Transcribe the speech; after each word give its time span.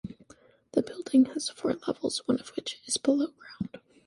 The 0.71 0.81
building 0.81 1.25
has 1.25 1.49
four 1.49 1.75
levels, 1.87 2.23
one 2.27 2.39
of 2.39 2.49
which 2.55 2.81
is 2.87 2.97
below 2.97 3.27
ground. 3.37 3.79